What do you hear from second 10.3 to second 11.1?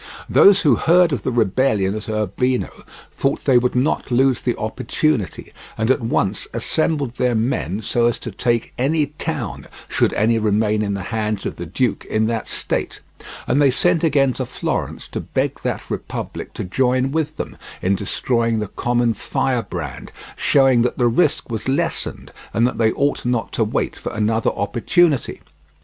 remain in the